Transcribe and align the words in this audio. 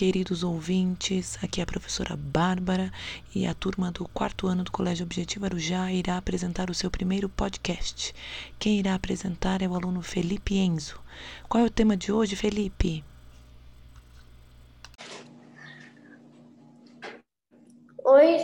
queridos 0.00 0.42
ouvintes. 0.42 1.36
Aqui 1.42 1.60
é 1.60 1.64
a 1.64 1.66
professora 1.66 2.16
Bárbara 2.16 2.92
e 3.34 3.46
a 3.46 3.52
turma 3.52 3.90
do 3.90 4.08
quarto 4.08 4.46
ano 4.46 4.64
do 4.64 4.70
Colégio 4.70 5.04
Objetivo 5.04 5.44
Arujá 5.44 5.92
irá 5.92 6.16
apresentar 6.16 6.70
o 6.70 6.74
seu 6.74 6.90
primeiro 6.90 7.28
podcast. 7.28 8.14
Quem 8.58 8.78
irá 8.78 8.94
apresentar 8.94 9.62
é 9.62 9.68
o 9.68 9.74
aluno 9.74 10.00
Felipe 10.00 10.56
Enzo. 10.56 10.98
Qual 11.48 11.62
é 11.62 11.66
o 11.66 11.70
tema 11.70 11.96
de 11.96 12.12
hoje, 12.12 12.36
Felipe? 12.36 13.04
Oi, 18.04 18.38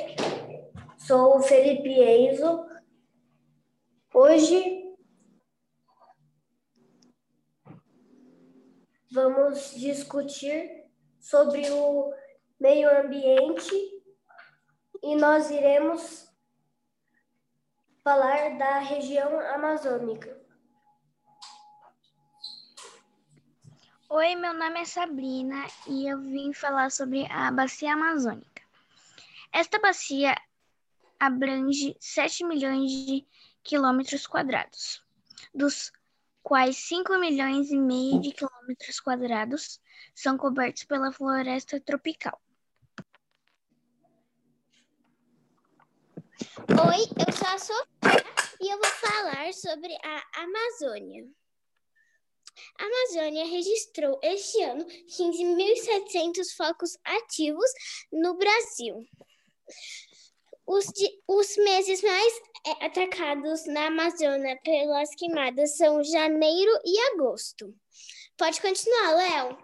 sou 0.99 1.39
o 1.39 1.43
Felipe 1.43 1.89
Enzo. 1.89 2.67
Hoje 4.13 4.76
vamos 9.37 9.75
discutir 9.75 10.87
sobre 11.21 11.71
o 11.71 12.11
meio 12.59 12.89
ambiente 13.01 13.75
e 15.03 15.15
nós 15.15 15.51
iremos 15.51 16.27
falar 18.03 18.57
da 18.57 18.79
região 18.79 19.39
amazônica. 19.55 20.35
Oi, 24.09 24.35
meu 24.37 24.55
nome 24.55 24.81
é 24.81 24.85
Sabrina 24.87 25.67
e 25.87 26.09
eu 26.09 26.19
vim 26.19 26.55
falar 26.55 26.91
sobre 26.91 27.31
a 27.31 27.51
bacia 27.51 27.93
amazônica. 27.93 28.63
Esta 29.53 29.79
bacia 29.79 30.35
abrange 31.21 31.95
7 32.01 32.43
milhões 32.45 32.91
de 32.91 33.27
quilômetros 33.63 34.27
quadrados, 34.27 35.05
dos 35.55 35.93
quais 36.47 36.77
5 36.77 37.19
milhões 37.19 37.73
e 37.73 37.77
meio 37.77 38.21
de 38.21 38.31
quilômetros 38.31 39.01
quadrados 39.01 39.81
são 40.15 40.39
cobertos 40.39 40.85
pela 40.85 41.11
floresta 41.11 41.81
tropical. 41.81 42.41
Oi, 46.69 47.03
eu 47.19 47.33
sou 47.33 47.49
a 47.49 47.59
Sofia 47.59 48.25
e 48.61 48.73
eu 48.73 48.79
vou 48.79 48.87
falar 48.87 49.53
sobre 49.55 49.93
a 50.05 50.23
Amazônia. 50.37 51.27
A 52.79 52.85
Amazônia 52.85 53.45
registrou 53.47 54.21
este 54.23 54.63
ano 54.63 54.85
15.700 54.85 56.55
focos 56.57 56.97
ativos 57.05 57.73
no 58.13 58.39
Brasil. 58.39 59.05
Os, 60.65 60.87
os 61.27 61.57
meses 61.57 62.03
mais 62.03 62.33
atacados 62.81 63.67
na 63.67 63.87
Amazônia 63.87 64.59
pelas 64.63 65.15
queimadas 65.15 65.77
são 65.77 66.03
janeiro 66.03 66.73
e 66.85 67.13
agosto. 67.13 67.75
Pode 68.37 68.61
continuar, 68.61 69.13
Léo. 69.13 69.59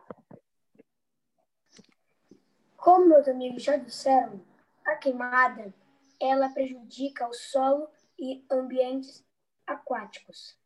Como 2.76 3.08
meus 3.08 3.28
amigos 3.28 3.62
já 3.62 3.76
disseram, 3.76 4.44
a 4.84 4.96
queimada 4.96 5.74
ela 6.20 6.48
prejudica 6.48 7.28
o 7.28 7.32
solo 7.32 7.88
e 8.18 8.44
ambientes 8.50 9.24
aquáticos. 9.66 10.56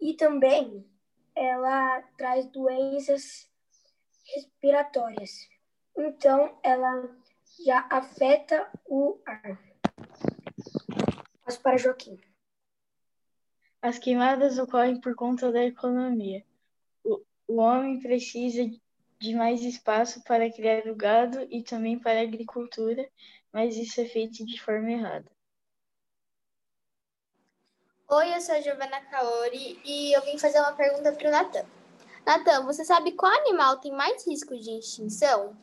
E 0.00 0.14
também 0.14 0.86
ela 1.34 2.02
traz 2.16 2.46
doenças 2.46 3.50
respiratórias. 4.34 5.48
Então, 5.96 6.58
ela 6.62 7.16
já 7.64 7.86
afeta 7.90 8.70
o 8.86 9.20
ar. 9.26 9.67
Passo 11.48 11.62
para 11.62 11.78
Joaquim. 11.78 12.20
As 13.80 13.98
queimadas 13.98 14.58
ocorrem 14.58 15.00
por 15.00 15.14
conta 15.14 15.50
da 15.50 15.64
economia. 15.64 16.44
O, 17.02 17.24
o 17.46 17.56
homem 17.56 17.98
precisa 18.00 18.70
de 19.18 19.34
mais 19.34 19.62
espaço 19.62 20.22
para 20.24 20.52
criar 20.52 20.86
o 20.88 20.94
gado 20.94 21.40
e 21.50 21.62
também 21.62 21.98
para 21.98 22.20
a 22.20 22.22
agricultura, 22.22 23.08
mas 23.50 23.78
isso 23.78 23.98
é 23.98 24.04
feito 24.04 24.44
de 24.44 24.60
forma 24.60 24.90
errada. 24.90 25.32
Oi, 28.10 28.34
eu 28.34 28.40
sou 28.42 28.54
a 28.54 28.60
Giovana 28.60 29.00
Kaori 29.06 29.80
e 29.86 30.12
eu 30.12 30.20
vim 30.26 30.36
fazer 30.36 30.60
uma 30.60 30.74
pergunta 30.74 31.12
para 31.12 31.28
o 31.28 31.30
Natan. 31.30 31.66
Natan, 32.26 32.66
você 32.66 32.84
sabe 32.84 33.12
qual 33.12 33.32
animal 33.32 33.80
tem 33.80 33.92
mais 33.92 34.26
risco 34.26 34.54
de 34.54 34.78
extinção? 34.78 35.56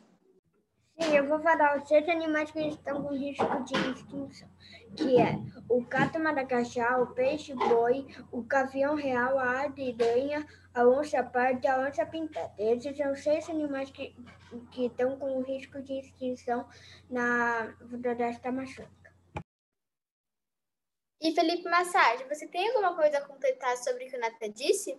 Sim, 0.98 1.14
eu 1.14 1.26
vou 1.26 1.38
falar 1.40 1.76
os 1.76 1.86
sete 1.86 2.10
animais 2.10 2.50
que 2.50 2.58
estão 2.68 3.02
com 3.02 3.14
risco 3.14 3.64
de 3.64 3.74
extinção, 3.74 4.48
que 4.96 5.20
é 5.20 5.38
o 5.68 5.82
gato 5.82 6.18
madagascar, 6.18 7.02
o 7.02 7.12
peixe-boi, 7.12 8.06
o 8.32 8.40
gavião 8.40 8.94
real, 8.94 9.38
a 9.38 9.60
ariranha, 9.60 10.46
a 10.72 10.88
onça 10.88 11.22
parda 11.22 11.60
e 11.66 11.68
a 11.68 11.80
onça 11.80 12.06
pintada. 12.06 12.50
Esses 12.58 12.96
são 12.96 13.14
seis 13.14 13.48
animais 13.50 13.90
que, 13.90 14.16
que 14.72 14.86
estão 14.86 15.18
com 15.18 15.42
risco 15.42 15.82
de 15.82 16.00
extinção 16.00 16.66
na 17.10 17.76
floresta 17.90 18.48
amazônica. 18.48 19.14
E 21.20 21.34
Felipe 21.34 21.68
Massage, 21.68 22.24
você 22.24 22.46
tem 22.48 22.68
alguma 22.68 22.96
coisa 22.96 23.18
a 23.18 23.26
completar 23.26 23.76
sobre 23.76 24.06
o 24.06 24.10
que 24.10 24.16
o 24.16 24.20
Nata 24.20 24.48
disse? 24.48 24.98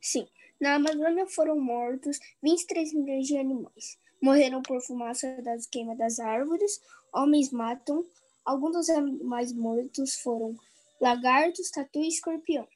Sim. 0.00 0.26
Na 0.60 0.74
Amazônia 0.74 1.24
foram 1.28 1.56
mortos 1.60 2.18
23 2.42 2.94
milhões 2.94 3.28
de 3.28 3.38
animais 3.38 3.96
morreram 4.20 4.62
por 4.62 4.80
fumaça 4.82 5.40
das 5.42 5.66
queimas 5.66 5.98
das 5.98 6.18
árvores, 6.18 6.80
homens 7.12 7.50
matam. 7.50 8.04
Alguns 8.44 8.72
dos 8.72 8.90
animais 8.90 9.52
mortos 9.52 10.14
foram 10.16 10.56
lagartos, 11.00 11.70
tatu 11.70 11.98
e 12.00 12.08
escorpião. 12.08 12.66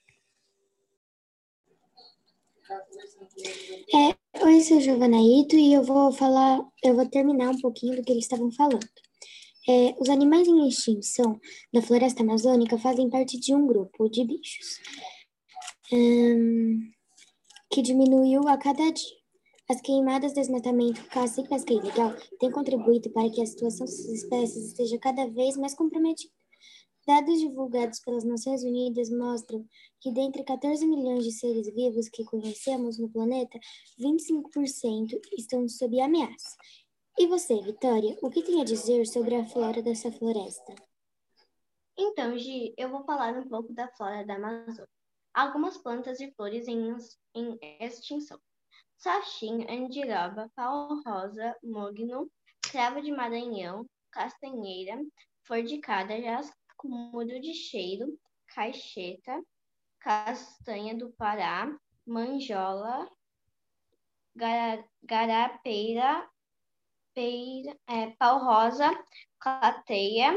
É, 3.95 4.45
oi, 4.45 4.61
sou 4.63 4.81
Giovana 4.81 5.19
Ito 5.21 5.57
e 5.57 5.75
eu 5.75 5.83
vou 5.83 6.13
falar, 6.13 6.61
eu 6.83 6.95
vou 6.95 7.09
terminar 7.09 7.51
um 7.51 7.61
pouquinho 7.61 7.97
do 7.97 8.03
que 8.03 8.13
eles 8.13 8.25
estavam 8.25 8.51
falando. 8.53 8.87
É, 9.69 9.95
os 9.99 10.09
animais 10.09 10.49
em 10.49 10.69
extinção 10.69 11.41
da 11.73 11.81
floresta 11.81 12.23
amazônica 12.23 12.77
fazem 12.79 13.09
parte 13.09 13.39
de 13.39 13.55
um 13.55 13.67
grupo 13.67 14.09
de 14.09 14.25
bichos 14.25 14.81
que 17.71 17.83
diminuiu 17.83 18.49
a 18.49 18.57
cada 18.57 18.91
dia. 18.91 19.22
As 19.73 19.81
queimadas, 19.81 20.35
desmatamento, 20.35 21.03
caça 21.09 21.41
e 21.41 21.49
pesca 21.49 21.73
ilegal 21.73 22.15
têm 22.39 22.51
contribuído 22.51 23.09
para 23.09 23.31
que 23.31 23.41
a 23.41 23.47
situação 23.47 23.87
dessas 23.87 24.05
espécies 24.05 24.67
esteja 24.67 24.99
cada 24.99 25.27
vez 25.31 25.57
mais 25.57 25.75
comprometida. 25.75 26.31
Dados 27.07 27.41
divulgados 27.41 27.99
pelas 28.01 28.23
Nações 28.23 28.63
Unidas 28.65 29.09
mostram 29.09 29.67
que 29.99 30.13
dentre 30.13 30.45
14 30.45 30.87
milhões 30.87 31.25
de 31.25 31.33
seres 31.33 31.73
vivos 31.73 32.11
que 32.11 32.23
conhecemos 32.23 32.99
no 32.99 33.09
planeta, 33.09 33.59
25% 33.99 35.19
estão 35.39 35.67
sob 35.67 35.99
ameaça. 36.03 36.55
E 37.19 37.27
você, 37.27 37.59
Vitória, 37.63 38.15
o 38.21 38.29
que 38.29 38.43
tem 38.43 38.61
a 38.61 38.65
dizer 38.65 39.07
sobre 39.07 39.37
a 39.37 39.47
flora 39.47 39.81
dessa 39.81 40.13
floresta? 40.13 40.75
Então, 41.97 42.37
Gi, 42.37 42.75
eu 42.77 42.91
vou 42.91 43.05
falar 43.05 43.39
um 43.39 43.49
pouco 43.49 43.73
da 43.73 43.89
flora 43.89 44.23
da 44.23 44.35
Amazônia. 44.35 44.87
Algumas 45.33 45.79
plantas 45.79 46.21
e 46.21 46.31
flores 46.33 46.69
em, 46.69 46.95
em 47.35 47.59
extinção. 47.81 48.39
Sachim, 49.03 49.67
andiroba, 49.69 50.49
pau-rosa, 50.55 51.57
mogno, 51.61 52.31
cravo 52.63 53.03
de 53.03 53.11
Maranhão, 53.11 53.85
castanheira, 54.13 54.97
flor 55.43 55.65
de 55.65 55.79
cada, 55.79 56.21
jasco, 56.21 56.55
mudo 56.85 57.41
de 57.41 57.53
cheiro, 57.53 58.17
caixeta, 58.47 59.43
castanha 59.99 60.97
do 60.97 61.11
Pará, 61.15 61.77
manjola, 62.07 63.11
garapeira, 65.03 66.31
peira, 67.13 67.77
é, 67.89 68.11
pau-rosa, 68.11 68.89
clateia. 69.41 70.33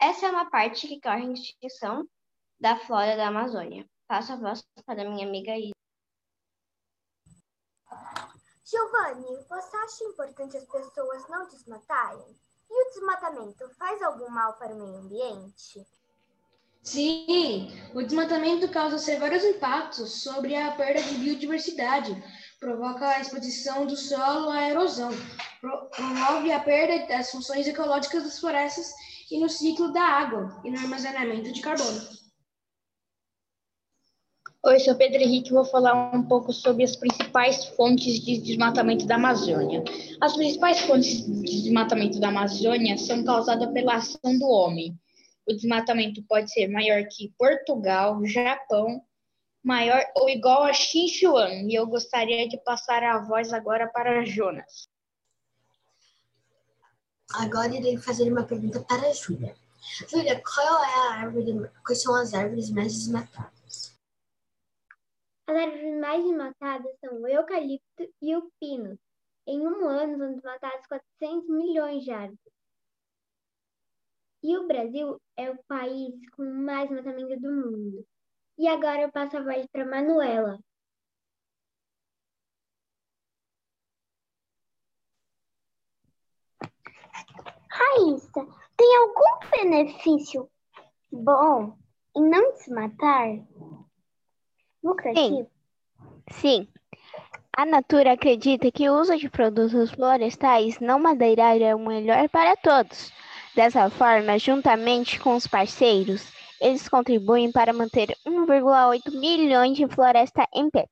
Essa 0.00 0.28
é 0.28 0.30
uma 0.30 0.48
parte 0.48 0.88
que 0.88 0.98
corre 0.98 1.24
em 1.24 1.34
extinção 1.34 2.08
da 2.58 2.74
flora 2.74 3.18
da 3.18 3.28
Amazônia. 3.28 3.86
Passo 4.08 4.32
a 4.32 4.36
voz 4.36 4.66
para 4.86 5.04
minha 5.04 5.26
amiga 5.26 5.58
Isa. 5.58 5.71
Giovanni, 8.72 9.44
você 9.50 9.76
acha 9.76 10.04
importante 10.04 10.56
as 10.56 10.64
pessoas 10.64 11.28
não 11.28 11.46
desmatarem? 11.46 12.24
E 12.70 12.82
o 12.82 12.90
desmatamento 12.90 13.68
faz 13.78 14.00
algum 14.00 14.30
mal 14.30 14.54
para 14.54 14.74
o 14.74 14.78
meio 14.78 14.96
ambiente? 14.96 15.86
Sim, 16.82 17.70
o 17.94 18.02
desmatamento 18.02 18.66
causa 18.70 18.96
severos 18.96 19.44
impactos 19.44 20.22
sobre 20.22 20.56
a 20.56 20.72
perda 20.72 21.02
de 21.02 21.16
biodiversidade, 21.16 22.16
provoca 22.58 23.06
a 23.06 23.20
exposição 23.20 23.84
do 23.84 23.94
solo 23.94 24.48
à 24.48 24.70
erosão, 24.70 25.10
promove 25.60 26.50
a 26.50 26.60
perda 26.60 27.06
das 27.06 27.30
funções 27.30 27.66
ecológicas 27.68 28.24
das 28.24 28.40
florestas 28.40 28.94
e 29.30 29.38
no 29.38 29.50
ciclo 29.50 29.92
da 29.92 30.02
água 30.02 30.62
e 30.64 30.70
no 30.70 30.78
armazenamento 30.78 31.52
de 31.52 31.60
carbono. 31.60 32.21
Oi, 34.64 34.78
sou 34.78 34.94
Pedro 34.94 35.20
Henrique 35.20 35.52
vou 35.52 35.64
falar 35.64 36.14
um 36.14 36.22
pouco 36.22 36.52
sobre 36.52 36.84
as 36.84 36.94
principais 36.94 37.64
fontes 37.64 38.20
de 38.20 38.38
desmatamento 38.38 39.04
da 39.06 39.16
Amazônia. 39.16 39.82
As 40.20 40.36
principais 40.36 40.78
fontes 40.82 41.26
de 41.26 41.62
desmatamento 41.62 42.20
da 42.20 42.28
Amazônia 42.28 42.96
são 42.96 43.24
causadas 43.24 43.72
pela 43.72 43.96
ação 43.96 44.38
do 44.38 44.46
homem. 44.46 44.96
O 45.44 45.52
desmatamento 45.52 46.22
pode 46.28 46.52
ser 46.52 46.68
maior 46.68 47.02
que 47.10 47.34
Portugal, 47.36 48.24
Japão 48.24 49.02
maior 49.64 50.00
ou 50.14 50.28
igual 50.28 50.62
a 50.62 50.72
Xinchuan. 50.72 51.68
E 51.68 51.74
eu 51.74 51.84
gostaria 51.84 52.48
de 52.48 52.56
passar 52.58 53.02
a 53.02 53.18
voz 53.18 53.52
agora 53.52 53.88
para 53.88 54.24
Jonas. 54.24 54.88
Agora 57.34 57.74
irei 57.74 57.96
fazer 57.96 58.30
uma 58.30 58.44
pergunta 58.44 58.78
para 58.78 59.08
a 59.08 59.12
Júlia. 59.12 59.56
Júlia, 60.08 60.40
qual 60.40 60.84
é 60.84 60.94
a 60.94 61.14
árvore, 61.14 61.68
quais 61.84 62.00
são 62.00 62.14
as 62.14 62.32
árvores 62.32 62.70
mais 62.70 62.92
desmatadas? 62.92 63.91
As 65.52 65.58
árvores 65.58 66.00
mais 66.00 66.24
desmatadas 66.24 66.98
são 66.98 67.20
o 67.20 67.28
eucalipto 67.28 68.10
e 68.22 68.34
o 68.34 68.50
pino. 68.58 68.98
Em 69.46 69.60
um 69.60 69.86
ano 69.86 70.16
são 70.16 70.32
desmatadas 70.32 70.86
400 70.86 71.46
milhões 71.50 72.04
de 72.04 72.10
árvores. 72.10 72.40
E 74.42 74.56
o 74.56 74.66
Brasil 74.66 75.20
é 75.36 75.50
o 75.50 75.62
país 75.64 76.14
com 76.30 76.42
mais 76.42 76.88
desmatamento 76.88 77.38
do 77.38 77.52
mundo. 77.52 78.06
E 78.56 78.66
agora 78.66 79.02
eu 79.02 79.12
passo 79.12 79.36
a 79.36 79.42
voz 79.42 79.66
para 79.70 79.84
Manuela. 79.84 80.58
Raíssa, 87.68 88.46
tem 88.74 88.96
algum 88.96 89.50
benefício 89.50 90.50
bom 91.12 91.76
em 92.16 92.26
não 92.26 92.54
desmatar? 92.54 93.51
Lucrativo? 94.82 95.48
Sim. 96.30 96.68
A 97.56 97.66
Natura 97.66 98.12
acredita 98.12 98.70
que 98.72 98.88
o 98.88 98.98
uso 98.98 99.16
de 99.16 99.28
produtos 99.28 99.90
florestais 99.90 100.80
não 100.80 100.98
madeirários 100.98 101.68
é 101.68 101.74
o 101.74 101.78
melhor 101.78 102.28
para 102.30 102.56
todos. 102.56 103.12
Dessa 103.54 103.90
forma, 103.90 104.38
juntamente 104.38 105.20
com 105.20 105.36
os 105.36 105.46
parceiros, 105.46 106.32
eles 106.58 106.88
contribuem 106.88 107.52
para 107.52 107.72
manter 107.72 108.16
1,8 108.26 109.10
milhões 109.18 109.76
de 109.76 109.86
floresta 109.86 110.48
em 110.54 110.70
pé. 110.70 110.86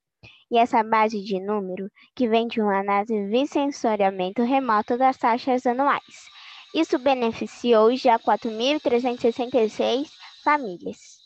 E 0.50 0.58
essa 0.58 0.82
base 0.82 1.22
de 1.22 1.40
número 1.40 1.88
que 2.14 2.28
vem 2.28 2.46
de 2.48 2.60
uma 2.60 2.81
análise 2.81 3.31
de 3.31 3.46
sensoriamento 3.46 4.42
remoto 4.42 4.98
das 4.98 5.16
taxas 5.16 5.64
anuais. 5.64 6.28
Isso 6.75 6.98
beneficiou 6.98 7.94
já 7.96 8.19
4.366 8.19 10.10
famílias. 10.44 11.19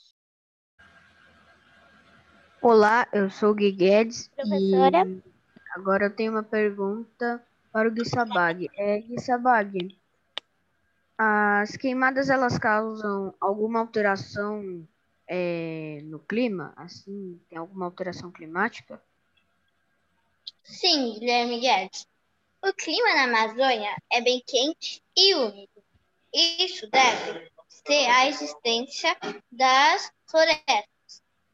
Olá, 2.67 3.07
eu 3.13 3.29
sou 3.29 3.51
o 3.51 3.55
Gui 3.55 3.71
Guedes. 3.71 4.29
Professora? 4.29 5.07
E 5.07 5.23
agora 5.77 6.07
eu 6.07 6.17
tenho 6.17 6.33
uma 6.33 6.43
pergunta 6.43 7.45
para 7.71 7.87
o 7.87 7.93
Gui 7.93 8.09
Sabag. 8.09 8.71
É, 8.75 9.01
Gui 9.01 9.21
Sabag, 9.21 9.95
as 11.19 11.77
queimadas 11.77 12.31
elas 12.31 12.57
causam 12.57 13.35
alguma 13.39 13.81
alteração 13.81 14.89
é, 15.29 16.01
no 16.05 16.19
clima? 16.19 16.73
Assim, 16.75 17.39
tem 17.51 17.59
alguma 17.59 17.85
alteração 17.85 18.33
climática? 18.33 18.99
Sim, 20.63 21.19
Guilherme 21.19 21.61
Guedes. 21.61 22.09
O 22.63 22.73
clima 22.73 23.15
na 23.15 23.25
Amazônia 23.25 23.95
é 24.11 24.23
bem 24.23 24.43
quente 24.47 25.03
e 25.15 25.35
úmido. 25.35 25.85
Isso 26.33 26.91
deve 26.91 27.47
ser 27.69 28.07
à 28.07 28.27
existência 28.27 29.15
das 29.53 30.11
florestas, 30.25 30.94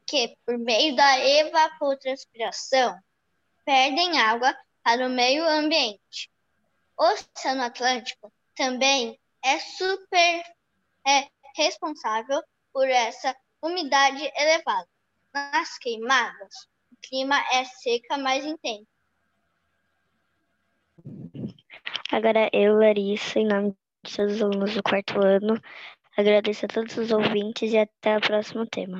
que, 0.05 0.35
por 0.45 0.57
meio 0.57 0.95
da 0.95 1.19
evapotranspiração, 1.19 2.97
perdem 3.65 4.19
água 4.19 4.55
para 4.83 5.07
o 5.07 5.09
meio 5.09 5.43
ambiente. 5.43 6.29
O 6.97 7.03
Oceano 7.03 7.63
Atlântico 7.63 8.31
também 8.55 9.19
é 9.43 9.59
super 9.59 10.43
é 11.07 11.27
responsável 11.55 12.41
por 12.71 12.87
essa 12.87 13.35
umidade 13.61 14.31
elevada. 14.35 14.87
Nas 15.33 15.77
queimadas, 15.77 16.53
o 16.91 16.95
clima 17.01 17.39
é 17.51 17.63
seca 17.65 18.17
mais 18.17 18.45
intenso 18.45 18.91
Agora 22.11 22.49
eu, 22.51 22.77
Larissa, 22.77 23.39
em 23.39 23.47
nome 23.47 23.73
de 24.03 24.15
todos 24.17 24.35
os 24.35 24.41
alunos 24.41 24.73
do 24.73 24.83
quarto 24.83 25.17
ano, 25.25 25.57
agradeço 26.17 26.65
a 26.65 26.67
todos 26.67 26.97
os 26.97 27.09
ouvintes 27.09 27.71
e 27.71 27.77
até 27.77 28.17
o 28.17 28.21
próximo 28.21 28.65
tema. 28.65 28.99